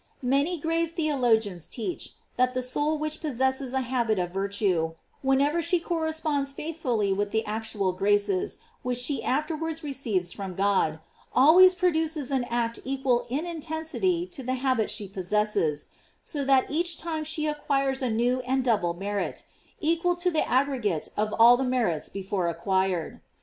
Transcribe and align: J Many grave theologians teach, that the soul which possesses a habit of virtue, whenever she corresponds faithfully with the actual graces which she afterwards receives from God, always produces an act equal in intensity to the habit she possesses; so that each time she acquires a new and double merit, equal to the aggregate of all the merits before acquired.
J 0.23 0.27
Many 0.29 0.59
grave 0.59 0.93
theologians 0.93 1.67
teach, 1.67 2.13
that 2.35 2.55
the 2.55 2.63
soul 2.63 2.97
which 2.97 3.21
possesses 3.21 3.71
a 3.75 3.81
habit 3.81 4.17
of 4.17 4.31
virtue, 4.31 4.95
whenever 5.21 5.61
she 5.61 5.79
corresponds 5.79 6.51
faithfully 6.51 7.13
with 7.13 7.29
the 7.29 7.45
actual 7.45 7.91
graces 7.91 8.57
which 8.81 8.97
she 8.97 9.23
afterwards 9.23 9.83
receives 9.83 10.31
from 10.31 10.55
God, 10.55 10.99
always 11.35 11.75
produces 11.75 12.31
an 12.31 12.45
act 12.45 12.79
equal 12.83 13.27
in 13.29 13.45
intensity 13.45 14.25
to 14.25 14.41
the 14.41 14.55
habit 14.55 14.89
she 14.89 15.07
possesses; 15.07 15.89
so 16.23 16.43
that 16.45 16.71
each 16.71 16.97
time 16.97 17.23
she 17.23 17.45
acquires 17.45 18.01
a 18.01 18.09
new 18.09 18.39
and 18.39 18.63
double 18.63 18.95
merit, 18.95 19.43
equal 19.81 20.15
to 20.15 20.31
the 20.31 20.49
aggregate 20.49 21.09
of 21.15 21.31
all 21.37 21.57
the 21.57 21.63
merits 21.63 22.09
before 22.09 22.47
acquired. 22.47 23.21